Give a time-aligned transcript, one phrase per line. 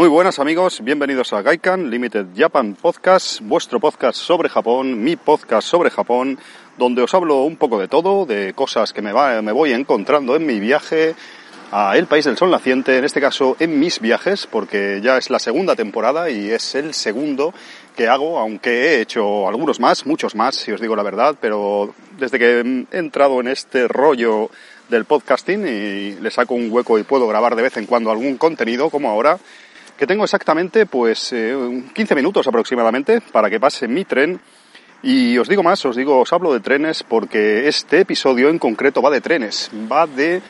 [0.00, 5.68] Muy buenas amigos, bienvenidos a Gaikan Limited Japan Podcast, vuestro podcast sobre Japón, mi podcast
[5.68, 6.38] sobre Japón,
[6.78, 10.46] donde os hablo un poco de todo, de cosas que me, me voy encontrando en
[10.46, 11.14] mi viaje
[11.70, 15.28] a el país del sol naciente, en este caso en mis viajes, porque ya es
[15.28, 17.52] la segunda temporada y es el segundo
[17.94, 21.94] que hago, aunque he hecho algunos más, muchos más, si os digo la verdad, pero
[22.18, 24.48] desde que he entrado en este rollo
[24.88, 28.38] del podcasting y le saco un hueco y puedo grabar de vez en cuando algún
[28.38, 29.38] contenido, como ahora,
[30.00, 31.54] que tengo exactamente pues eh,
[31.92, 34.40] 15 minutos aproximadamente para que pase mi tren
[35.02, 39.02] y os digo más, os digo, os hablo de trenes porque este episodio en concreto
[39.02, 40.40] va de trenes, va de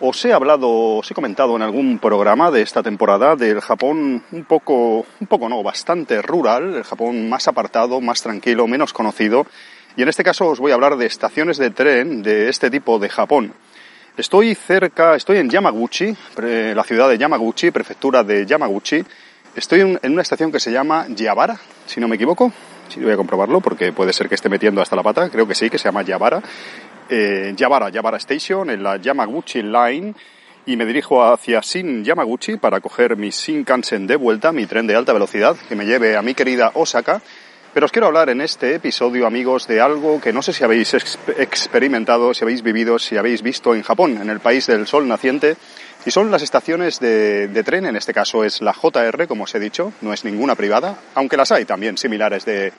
[0.00, 4.44] os he hablado, os he comentado en algún programa de esta temporada del Japón un
[4.44, 9.46] poco, un poco no, bastante rural, el Japón más apartado, más tranquilo, menos conocido.
[9.96, 12.98] Y en este caso os voy a hablar de estaciones de tren de este tipo
[12.98, 13.54] de Japón.
[14.20, 19.02] Estoy cerca, estoy en Yamaguchi, la ciudad de Yamaguchi, prefectura de Yamaguchi.
[19.56, 22.52] Estoy en una estación que se llama Yabara, si no me equivoco.
[22.90, 25.30] Sí, voy a comprobarlo porque puede ser que esté metiendo hasta la pata.
[25.30, 26.42] Creo que sí, que se llama Yabara.
[27.08, 30.14] Eh, Yabara, Yabara Station, en la Yamaguchi Line.
[30.66, 34.96] Y me dirijo hacia Shin Yamaguchi para coger mi Shinkansen de vuelta, mi tren de
[34.96, 37.22] alta velocidad, que me lleve a mi querida Osaka.
[37.72, 40.92] Pero os quiero hablar en este episodio, amigos, de algo que no sé si habéis
[41.38, 45.56] experimentado, si habéis vivido, si habéis visto en Japón, en el país del sol naciente,
[46.04, 49.60] y son las estaciones de, tren, en este caso es la JR, como os he
[49.60, 52.72] dicho, no es ninguna privada, aunque las hay también similares de,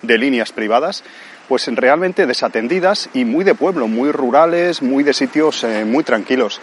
[0.00, 1.04] de líneas privadas,
[1.46, 6.58] pues realmente desatendidas y muy de pueblo, muy rurales, muy de sitios eh, muy tranquilos.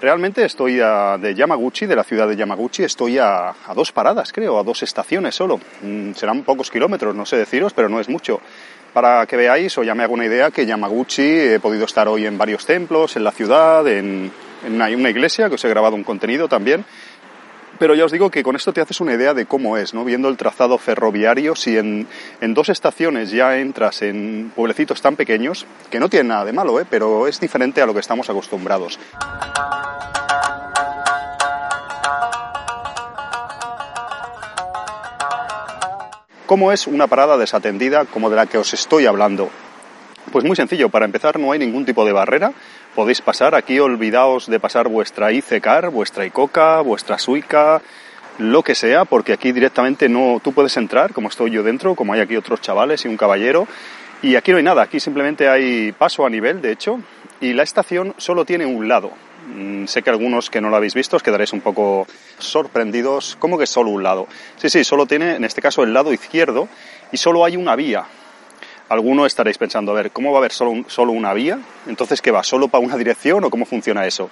[0.00, 4.32] Realmente estoy a, de Yamaguchi, de la ciudad de Yamaguchi, estoy a, a, dos paradas,
[4.32, 5.60] creo, a dos estaciones solo.
[5.82, 8.40] Mm, serán pocos kilómetros, no sé deciros, pero no es mucho.
[8.94, 12.24] Para que veáis o ya me hago una idea que Yamaguchi he podido estar hoy
[12.24, 14.32] en varios templos, en la ciudad, en,
[14.66, 16.84] en una, una iglesia, que os he grabado un contenido también.
[17.80, 20.04] Pero ya os digo que con esto te haces una idea de cómo es, ¿no?
[20.04, 22.06] Viendo el trazado ferroviario, si en,
[22.42, 26.78] en, dos estaciones ya entras en pueblecitos tan pequeños, que no tienen nada de malo,
[26.78, 26.84] ¿eh?
[26.88, 28.98] Pero es diferente a lo que estamos acostumbrados.
[36.50, 39.50] ¿Cómo es una parada desatendida como de la que os estoy hablando?
[40.32, 42.52] Pues muy sencillo, para empezar no hay ningún tipo de barrera,
[42.96, 47.80] podéis pasar, aquí olvidaos de pasar vuestra ICECAR, vuestra ICOCA, vuestra SUICA,
[48.38, 52.14] lo que sea, porque aquí directamente no, tú puedes entrar, como estoy yo dentro, como
[52.14, 53.68] hay aquí otros chavales y un caballero,
[54.20, 56.98] y aquí no hay nada, aquí simplemente hay paso a nivel, de hecho,
[57.40, 59.12] y la estación solo tiene un lado.
[59.52, 62.06] Mm, sé que algunos que no lo habéis visto os quedaréis un poco
[62.38, 63.36] sorprendidos.
[63.38, 64.26] ¿Cómo que solo un lado?
[64.56, 66.68] Sí, sí, solo tiene en este caso el lado izquierdo
[67.10, 68.04] y solo hay una vía.
[68.88, 71.58] Alguno estaréis pensando, a ver, ¿cómo va a haber solo, solo una vía?
[71.86, 72.42] Entonces, ¿qué va?
[72.42, 74.30] ¿Solo para una dirección o cómo funciona eso?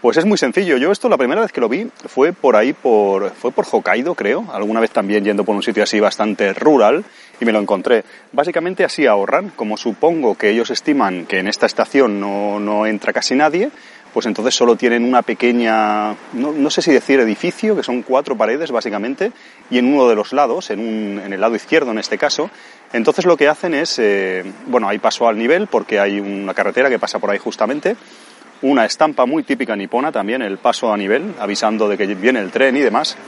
[0.00, 0.76] Pues es muy sencillo.
[0.76, 4.14] Yo esto la primera vez que lo vi fue por ahí, por, fue por Hokkaido,
[4.14, 4.46] creo.
[4.52, 7.04] Alguna vez también yendo por un sitio así bastante rural
[7.40, 8.04] y me lo encontré.
[8.32, 13.12] Básicamente así ahorran, como supongo que ellos estiman que en esta estación no, no entra
[13.14, 13.70] casi nadie,
[14.16, 18.70] pues entonces solo tienen una pequeña, no, sé si decir edificio, que son cuatro paredes
[18.70, 19.30] básicamente,
[19.68, 22.48] y en uno de los lados, en, un, en el lado izquierdo en este caso,
[22.94, 26.88] entonces lo que hacen es, eh, bueno, hay paso al nivel porque hay una carretera
[26.88, 27.94] que pasa por ahí justamente,
[28.62, 32.50] una estampa muy típica nipona también, el paso a nivel, avisando de que viene el
[32.50, 33.18] tren y demás.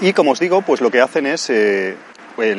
[0.00, 1.94] Y como os digo, pues lo que hacen es, eh,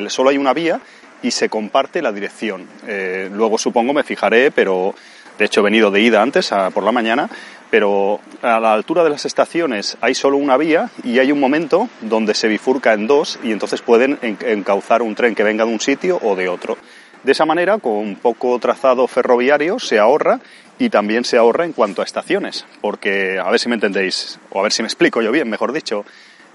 [0.09, 0.79] solo hay una vía
[1.23, 2.67] y se comparte la dirección.
[2.85, 4.93] Eh, luego supongo me fijaré, pero
[5.41, 7.27] de hecho he venido de ida antes, por la mañana,
[7.71, 11.89] pero a la altura de las estaciones hay solo una vía y hay un momento
[12.01, 15.79] donde se bifurca en dos y entonces pueden encauzar un tren que venga de un
[15.79, 16.77] sitio o de otro.
[17.23, 20.41] De esa manera, con poco trazado ferroviario, se ahorra
[20.77, 24.59] y también se ahorra en cuanto a estaciones, porque a ver si me entendéis, o
[24.59, 26.05] a ver si me explico yo bien, mejor dicho.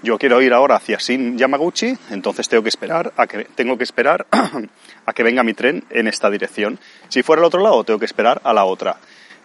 [0.03, 3.83] Yo quiero ir ahora hacia Shin Yamaguchi, entonces tengo que esperar a que tengo que
[3.83, 4.27] esperar
[5.05, 6.79] a que venga mi tren en esta dirección.
[7.09, 8.97] Si fuera al otro lado, tengo que esperar a la otra.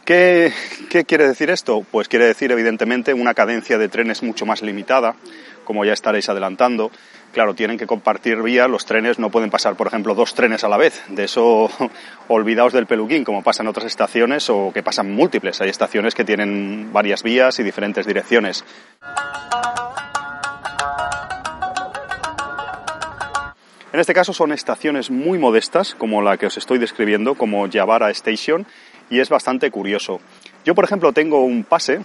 [0.05, 0.53] ¿Qué,
[0.91, 1.87] ¿Qué, quiere decir esto?
[1.91, 5.15] Pues quiere decir, evidentemente, una cadencia de trenes mucho más limitada,
[5.65, 6.91] como ya estaréis adelantando.
[7.33, 10.69] Claro, tienen que compartir vía, los trenes no pueden pasar, por ejemplo, dos trenes a
[10.69, 11.03] la vez.
[11.09, 11.71] De eso,
[12.29, 15.61] olvidaos del peluquín, como pasa en otras estaciones o que pasan múltiples.
[15.63, 18.65] Hay estaciones que tienen varias vías y diferentes direcciones.
[23.93, 28.11] En este caso son estaciones muy modestas, como la que os estoy describiendo, como Yavara
[28.11, 28.67] Station,
[29.11, 30.19] y es bastante curioso.
[30.65, 32.01] Yo, por ejemplo, tengo un pase,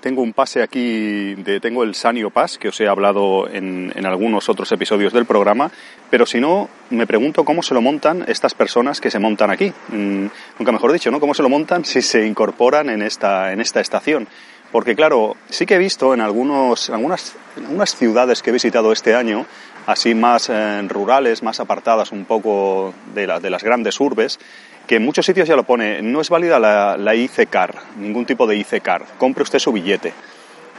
[0.00, 4.48] tengo un pase aquí, de, tengo el Sanio Pass, que os he hablado en, algunos
[4.48, 5.70] otros episodios del programa,
[6.08, 9.70] pero si no, me pregunto cómo se lo montan estas personas que se montan aquí.
[9.88, 10.26] Mm,
[10.58, 11.20] nunca mejor dicho, ¿no?
[11.20, 14.26] ¿Cómo se lo montan si se incorporan en esta, en esta estación?
[14.72, 18.92] Porque claro, sí que he visto en, algunos, algunas, en algunas ciudades que he visitado
[18.92, 19.46] este año,
[19.90, 24.38] así más eh, rurales, más apartadas un poco de, la, de, las grandes urbes,
[24.86, 28.46] que en muchos sitios ya lo pone, no es válida la, la IC-Car, ningún tipo
[28.46, 30.12] de IC-Car, compre usted su billete.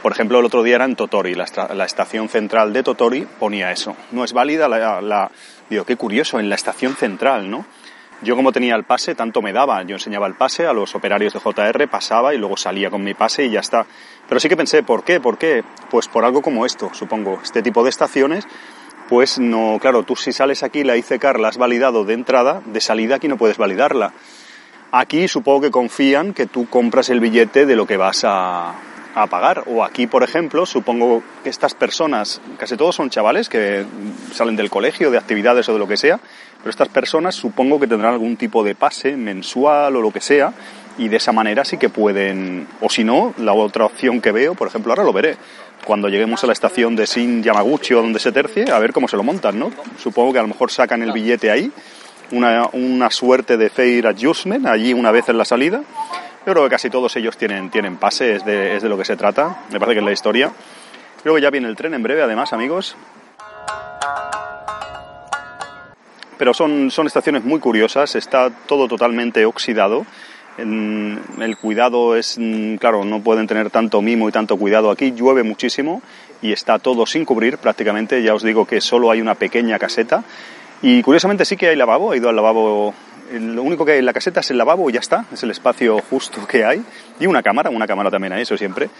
[0.02, 3.70] Por ejemplo, el otro día era en Totori, la, la estación central de Totori ponía
[3.70, 5.30] eso, no es válida la...
[5.70, 7.64] Digo, qué curioso, en la estación central, ¿no?
[8.22, 9.82] Yo como tenía el pase, tanto me daba.
[9.82, 13.14] Yo enseñaba el pase a los operarios de JR, pasaba y luego salía con mi
[13.14, 13.84] pase y ya está.
[14.28, 15.18] Pero sí que pensé, ¿por qué?
[15.18, 15.64] ¿Por qué?
[15.90, 17.40] Pues por algo como esto, supongo.
[17.42, 18.46] Este tipo de estaciones
[19.08, 22.80] pues no, claro, tú si sales aquí la ICCAR la has validado de entrada, de
[22.80, 24.12] salida aquí no puedes validarla.
[24.90, 28.74] Aquí supongo que confían que tú compras el billete de lo que vas a,
[29.14, 29.64] a pagar.
[29.66, 33.84] O aquí, por ejemplo, supongo que estas personas, casi todos son chavales que
[34.32, 36.20] salen del colegio, de actividades o de lo que sea,
[36.58, 40.52] pero estas personas supongo que tendrán algún tipo de pase mensual o lo que sea,
[40.98, 44.54] y de esa manera sí que pueden, o si no, la otra opción que veo,
[44.54, 45.36] por ejemplo, ahora lo veré,
[45.84, 49.08] cuando lleguemos a la estación de Shin Yamaguchi o donde se tercie, a ver cómo
[49.08, 49.70] se lo montan, ¿no?
[49.98, 51.70] Supongo que a lo mejor sacan el billete ahí,
[52.30, 55.82] una, una suerte de fair adjustment allí una vez en la salida.
[56.46, 59.04] Yo creo que casi todos ellos tienen, tienen pase, es de, es de lo que
[59.04, 60.52] se trata, me parece que es la historia.
[61.24, 62.96] Luego ya viene el tren en breve, además, amigos.
[66.36, 70.04] Pero son, son estaciones muy curiosas, está todo totalmente oxidado
[70.58, 75.42] el cuidado es, mm, claro, no pueden tener tanto mimo y tanto cuidado aquí, llueve
[75.42, 76.02] muchísimo
[76.42, 80.24] y está todo sin cubrir prácticamente, ya os digo que solo hay una pequeña caseta.
[80.82, 82.92] Y curiosamente sí que hay lavabo, he ido al lavabo,
[83.32, 85.50] lo único que hay en la caseta es el lavabo y ya está, es el
[85.52, 86.82] espacio justo que hay.
[87.20, 88.90] Y una cámara, una cámara también hay, eso siempre.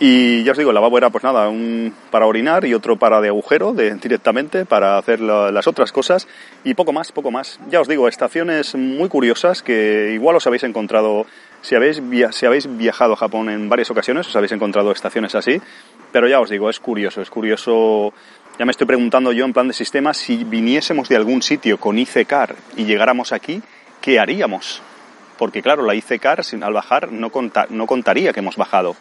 [0.00, 3.20] Y ya os digo, el lavabo era pues nada, un para orinar y otro para
[3.20, 6.28] de agujero de, directamente para hacer la, las otras cosas
[6.62, 7.58] y poco más, poco más.
[7.68, 11.26] Ya os digo, estaciones muy curiosas que igual os habéis encontrado,
[11.62, 12.00] si habéis,
[12.30, 15.60] si habéis viajado a Japón en varias ocasiones, os habéis encontrado estaciones así,
[16.12, 18.12] pero ya os digo, es curioso, es curioso.
[18.56, 21.98] Ya me estoy preguntando yo en plan de sistema, si viniésemos de algún sitio con
[21.98, 23.62] ICECAR y llegáramos aquí,
[24.00, 24.80] ¿qué haríamos?
[25.38, 28.94] Porque claro, la ICECAR al bajar no, conta, no contaría que hemos bajado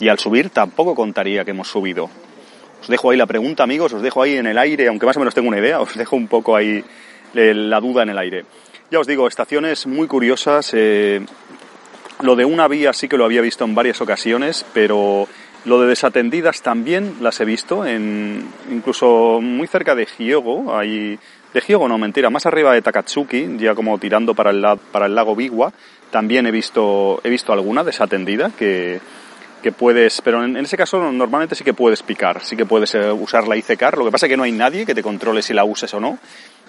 [0.00, 2.10] y al subir tampoco contaría que hemos subido.
[2.80, 5.20] Os dejo ahí la pregunta, amigos, os dejo ahí en el aire, aunque más o
[5.20, 6.82] menos tengo una idea, os dejo un poco ahí
[7.34, 8.44] la duda en el aire.
[8.90, 10.72] Ya os digo, estaciones muy curiosas.
[10.74, 11.20] Eh,
[12.22, 15.28] lo de una vía sí que lo había visto en varias ocasiones, pero
[15.64, 21.18] lo de desatendidas también las he visto, en, incluso muy cerca de Hyogo, ahí,
[21.54, 25.14] de Hyogo no, mentira, más arriba de Takatsuki, ya como tirando para el, para el
[25.14, 25.72] lago Biwa,
[26.10, 29.00] también he visto, he visto alguna desatendida que,
[29.62, 33.10] que puedes, pero en, ese caso normalmente sí que puedes picar, sí que puedes eh,
[33.12, 35.54] usar la ICCAR, lo que pasa es que no hay nadie que te controle si
[35.54, 36.18] la uses o no,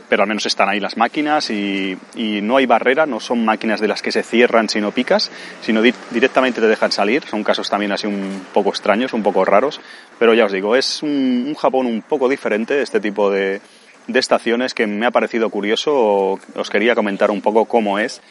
[0.10, 3.80] pero al menos están ahí las máquinas y, y no hay barrera, no son máquinas
[3.80, 5.32] de las que se cierran si no picas,
[5.62, 9.46] sino di directamente te dejan salir, son casos también así un poco extraños, un poco
[9.46, 9.80] raros,
[10.20, 13.62] pero ya os digo, es un, un Japón un poco diferente, este tipo de,
[14.08, 18.22] de estaciones que me ha parecido curioso, os quería comentar un poco cómo es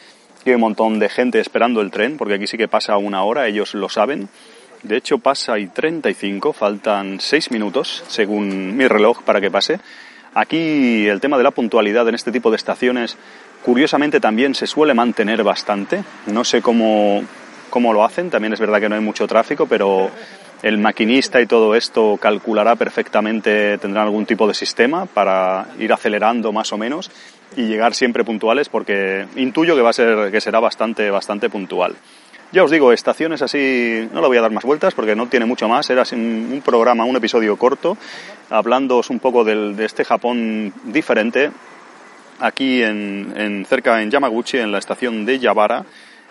[0.49, 3.47] hay un montón de gente esperando el tren, porque aquí sí que pasa una hora,
[3.47, 4.29] ellos lo saben.
[4.83, 9.79] De hecho, pasa y 35, faltan 6 minutos, según mi reloj, para que pase.
[10.33, 13.17] Aquí el tema de la puntualidad en este tipo de estaciones,
[13.63, 16.03] curiosamente también se suele mantener bastante.
[16.25, 17.23] No sé cómo,
[17.69, 20.09] cómo lo hacen, también es verdad que no hay mucho tráfico, pero
[20.63, 26.51] el maquinista y todo esto calculará perfectamente, tendrán algún tipo de sistema para ir acelerando
[26.51, 27.11] más o menos
[27.55, 31.95] y llegar siempre puntuales porque intuyo que va a ser que será bastante bastante puntual.
[32.53, 35.45] Ya os digo, estaciones así, no le voy a dar más vueltas porque no tiene
[35.45, 37.97] mucho más, era un programa, un episodio corto,
[38.49, 41.49] hablándoos un poco del, de este Japón diferente,
[42.41, 45.85] aquí en, en, cerca en Yamaguchi, en la estación de Yabara,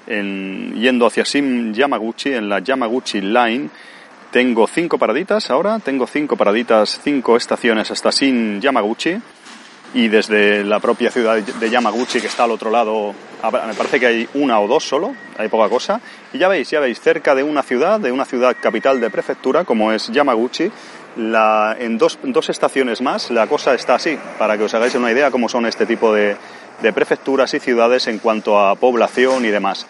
[0.06, 3.70] en, yendo hacia Sim Yamaguchi, en la Yamaguchi Line,
[4.30, 9.16] tengo cinco paraditas ahora, tengo cinco paraditas, cinco estaciones hasta Sim Yamaguchi,
[9.92, 14.06] y desde la propia ciudad de Yamaguchi, que está al otro lado, me parece que
[14.06, 16.00] hay una o dos solo, hay poca cosa.
[16.32, 19.64] Y ya veis, ya veis, cerca de una ciudad, de una ciudad capital de prefectura,
[19.64, 20.70] como es Yamaguchi,
[21.16, 25.30] en dos, dos estaciones más la cosa está así, para que os hagáis una idea
[25.30, 26.36] cómo son este tipo de,
[26.82, 29.86] de prefecturas y ciudades en cuanto a población y demás.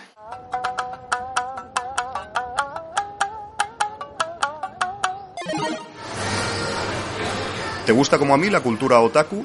[7.85, 9.45] ¿Te gusta como a mí la cultura otaku?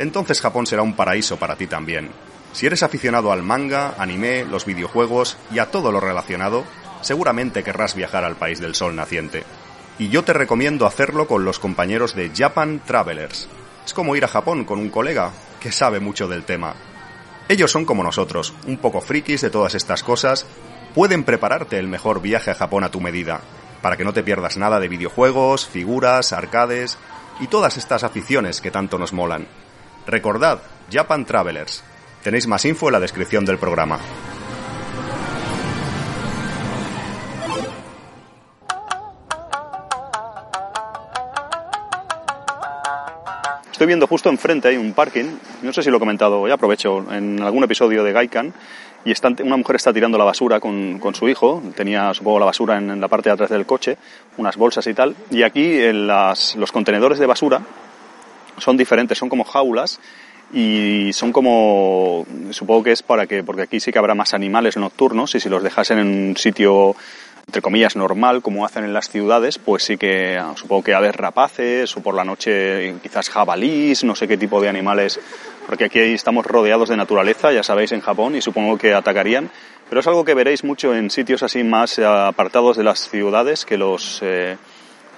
[0.00, 2.10] Entonces Japón será un paraíso para ti también.
[2.54, 6.64] Si eres aficionado al manga, anime, los videojuegos y a todo lo relacionado,
[7.02, 9.44] seguramente querrás viajar al país del sol naciente.
[9.98, 13.46] Y yo te recomiendo hacerlo con los compañeros de Japan Travelers.
[13.84, 16.74] Es como ir a Japón con un colega que sabe mucho del tema.
[17.50, 20.46] Ellos son como nosotros, un poco frikis de todas estas cosas,
[20.94, 23.42] pueden prepararte el mejor viaje a Japón a tu medida,
[23.82, 26.96] para que no te pierdas nada de videojuegos, figuras, arcades
[27.38, 29.46] y todas estas aficiones que tanto nos molan.
[30.06, 31.84] Recordad, Japan Travelers.
[32.22, 33.98] Tenéis más info en la descripción del programa.
[43.70, 45.24] Estoy viendo justo enfrente hay un parking,
[45.62, 48.52] no sé si lo he comentado, ya aprovecho, en algún episodio de Gaikan,
[49.06, 53.00] y una mujer está tirando la basura con, su hijo, tenía supongo la basura en,
[53.00, 53.96] la parte de atrás del coche,
[54.36, 57.62] unas bolsas y tal, y aquí en los contenedores de basura
[58.60, 60.00] son diferentes, son como jaulas
[60.52, 64.76] y son como, supongo que es para que, porque aquí sí que habrá más animales
[64.76, 66.96] nocturnos y si los dejasen en un sitio
[67.50, 71.96] entre comillas, normal, como hacen en las ciudades, pues sí que supongo que haber rapaces
[71.96, 75.18] o por la noche quizás jabalís, no sé qué tipo de animales,
[75.66, 79.50] porque aquí estamos rodeados de naturaleza, ya sabéis, en Japón, y supongo que atacarían.
[79.88, 83.76] Pero es algo que veréis mucho en sitios así más apartados de las ciudades, que
[83.76, 84.56] los, eh,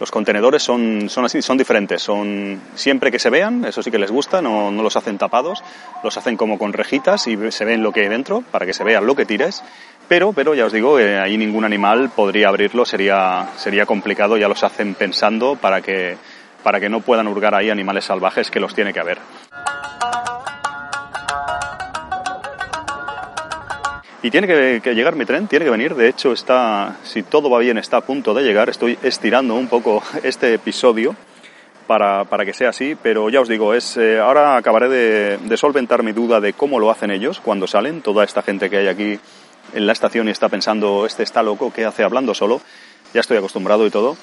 [0.03, 4.01] los contenedores son, son así, son diferentes, son siempre que se vean, eso sí que
[4.01, 5.63] les gusta, no, no los hacen tapados,
[6.03, 8.83] los hacen como con rejitas y se ven lo que hay dentro, para que se
[8.83, 9.63] vea lo que tires
[10.09, 14.49] pero, pero ya os digo, eh, ahí ningún animal podría abrirlo, sería, sería complicado, ya
[14.49, 16.17] los hacen pensando para que,
[16.65, 19.19] para que no puedan hurgar ahí animales salvajes que los tiene que haber.
[24.23, 25.97] Y tiene que, llegar mi tren, tiene que venir.
[25.97, 28.69] De hecho, está, si todo va bien, está a punto de llegar.
[28.69, 31.17] Estoy estirando un poco este episodio
[31.89, 35.57] para, para que sea así, pero ya os digo, es, eh, ahora acabaré de, de
[35.57, 38.87] solventar mi duda de cómo lo hacen ellos cuando salen, toda esta gente que hay
[38.87, 39.19] aquí
[39.75, 42.61] en la estación y está pensando, este está loco, ¿qué hace hablando solo?
[43.13, 44.17] Ya estoy acostumbrado y todo.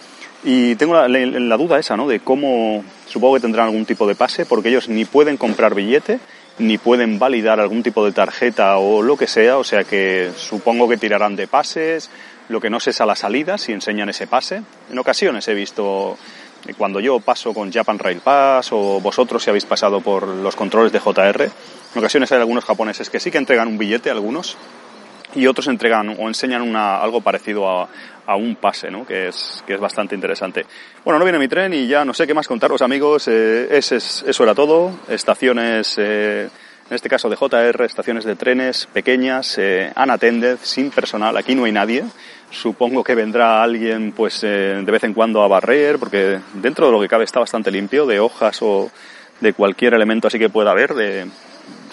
[0.43, 2.07] Y tengo la, duda esa, ¿no?
[2.07, 6.19] De cómo, supongo que tendrán algún tipo de pase, porque ellos ni pueden comprar billete,
[6.59, 10.87] ni pueden validar algún tipo de tarjeta o lo que sea, o sea que supongo
[10.87, 12.09] que tirarán de pases,
[12.49, 14.61] lo que no sé es a la salida si enseñan ese pase.
[14.91, 16.17] En ocasiones he visto,
[16.77, 20.91] cuando yo paso con Japan Rail Pass o vosotros si habéis pasado por los controles
[20.91, 24.57] de JR, en ocasiones hay algunos japoneses que sí que entregan un billete, algunos,
[25.35, 27.89] y otros entregan o enseñan una, algo parecido a,
[28.29, 29.07] a un pase, ¿no?
[29.07, 30.63] que, es, que es bastante interesante.
[31.03, 33.27] Bueno, no viene mi tren y ya no sé qué más contaros, amigos.
[33.27, 34.91] Eh, ese es, eso era todo.
[35.07, 36.47] Estaciones, eh,
[36.89, 41.35] en este caso de JR, estaciones de trenes pequeñas, eh, unattended, sin personal.
[41.37, 42.03] Aquí no hay nadie.
[42.51, 46.91] Supongo que vendrá alguien, pues, eh, de vez en cuando a barrer, porque dentro de
[46.91, 48.91] lo que cabe está bastante limpio, de hojas o
[49.39, 50.93] de cualquier elemento así que pueda haber.
[50.93, 51.25] De,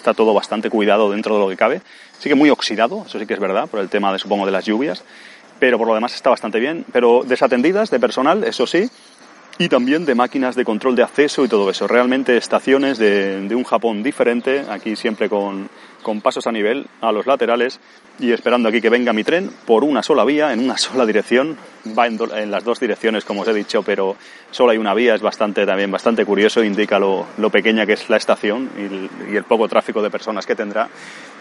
[0.07, 1.81] está todo bastante cuidado dentro de lo que cabe.
[2.21, 4.53] Sí que muy oxidado, eso sí que es verdad, por el tema, de, supongo, de
[4.53, 5.03] las lluvias,
[5.59, 6.85] pero por lo demás está bastante bien.
[6.93, 8.89] Pero desatendidas de personal, eso sí,
[9.59, 11.87] y también de máquinas de control de acceso y todo eso.
[11.87, 15.69] Realmente estaciones de, de un Japón diferente, aquí siempre con,
[16.07, 17.81] con pasos a nivel a los laterales
[18.21, 21.57] y esperando aquí que venga mi tren por una sola vía, en una sola dirección.
[21.99, 24.15] Va en, las dos direcciones, como os he dicho, pero
[24.53, 25.17] solo hay una vía.
[25.17, 29.67] Es bastante también bastante curioso, indica lo, pequeña que es la estación y el, poco
[29.67, 30.89] tráfico de personas que tendrá.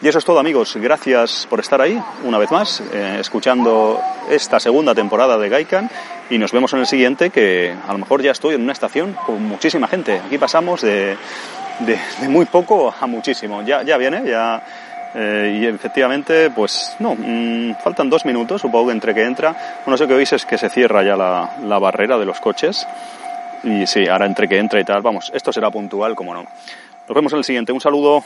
[0.02, 0.76] Y eso es todo, amigos.
[0.78, 5.92] Gracias por estar ahí una vez más, eh, escuchando esta segunda temporada de Gaikan.
[6.30, 9.16] Y nos vemos en el siguiente, que a lo mejor ya estoy en una estación
[9.26, 10.20] con muchísima gente.
[10.26, 11.18] Aquí pasamos de,
[12.28, 13.62] muy poco a muchísimo.
[13.62, 14.64] Ya, ya viene, ya
[15.14, 19.56] eh, y efectivamente, pues no, mm, faltan dos minutos, supongo que entre que entra.
[19.86, 22.88] Bueno, sé que oís es que se cierra ya la, la barrera de los coches.
[23.64, 26.44] Y sí, ahora entre que entra y tal, vamos, esto será puntual, como no.
[27.08, 27.72] Nos vemos en el siguiente.
[27.72, 28.24] Un saludo.